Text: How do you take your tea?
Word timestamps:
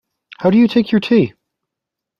How 0.39 0.49
do 0.49 0.57
you 0.57 0.67
take 0.67 0.91
your 0.91 0.99
tea? 0.99 1.33